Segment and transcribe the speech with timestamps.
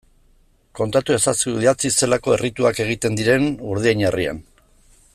[0.79, 4.43] Kontatu ezazu idatziz zelako errituak egiten diren Urdiain herrian.